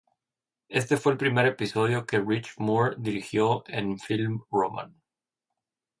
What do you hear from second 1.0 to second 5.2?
el primer episodio que Rich Moore dirigió en Film Roman.